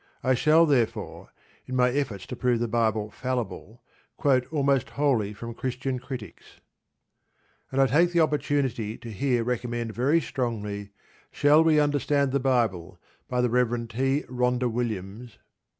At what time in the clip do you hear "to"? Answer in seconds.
2.21-2.35, 8.97-9.11